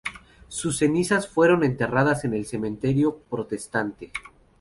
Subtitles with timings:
[0.47, 4.11] Sus cenizas fueron enterradas en el Cementerio Protestante.